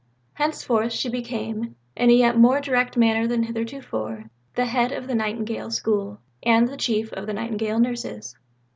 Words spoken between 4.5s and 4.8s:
the